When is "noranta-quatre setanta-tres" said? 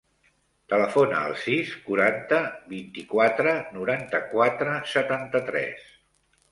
3.79-5.91